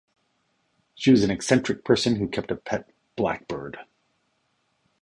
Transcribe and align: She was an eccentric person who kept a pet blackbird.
She 0.95 1.11
was 1.11 1.23
an 1.23 1.29
eccentric 1.29 1.85
person 1.85 2.15
who 2.15 2.27
kept 2.27 2.49
a 2.49 2.55
pet 2.55 2.89
blackbird. 3.15 3.77